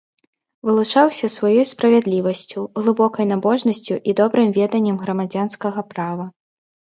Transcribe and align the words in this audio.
Вылучаўся 0.67 1.27
сваёй 1.33 1.65
справядлівасцю, 1.71 2.63
глыбокай 2.79 3.25
набожнасцю 3.33 3.95
і 4.13 4.15
добрым 4.23 4.49
веданнем 4.57 4.97
грамадзянскага 5.05 5.81
права. 5.93 6.25